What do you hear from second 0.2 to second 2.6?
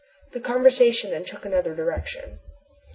The conversation then took another direction.